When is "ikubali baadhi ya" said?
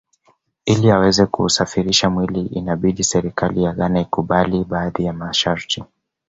4.01-5.13